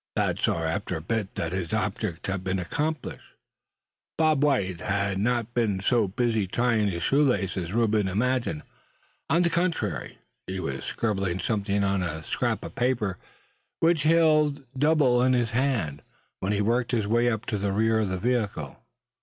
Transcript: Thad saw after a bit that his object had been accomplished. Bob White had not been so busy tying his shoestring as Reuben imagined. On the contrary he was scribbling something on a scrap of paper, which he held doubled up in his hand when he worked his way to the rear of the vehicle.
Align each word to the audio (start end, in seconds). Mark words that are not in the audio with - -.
Thad 0.15 0.39
saw 0.39 0.63
after 0.63 0.97
a 0.97 1.01
bit 1.01 1.35
that 1.35 1.51
his 1.51 1.73
object 1.73 2.25
had 2.25 2.43
been 2.43 2.57
accomplished. 2.57 3.35
Bob 4.17 4.43
White 4.43 4.79
had 4.81 5.19
not 5.19 5.53
been 5.53 5.79
so 5.79 6.07
busy 6.07 6.47
tying 6.47 6.87
his 6.87 7.03
shoestring 7.03 7.63
as 7.63 7.71
Reuben 7.71 8.07
imagined. 8.07 8.63
On 9.29 9.43
the 9.43 9.51
contrary 9.51 10.17
he 10.47 10.59
was 10.59 10.85
scribbling 10.85 11.39
something 11.39 11.83
on 11.83 12.01
a 12.01 12.23
scrap 12.23 12.65
of 12.65 12.73
paper, 12.73 13.19
which 13.79 14.01
he 14.01 14.09
held 14.09 14.65
doubled 14.75 15.21
up 15.21 15.27
in 15.27 15.33
his 15.33 15.51
hand 15.51 16.01
when 16.39 16.51
he 16.51 16.61
worked 16.61 16.93
his 16.93 17.05
way 17.05 17.29
to 17.45 17.57
the 17.59 17.71
rear 17.71 17.99
of 17.99 18.09
the 18.09 18.17
vehicle. 18.17 18.81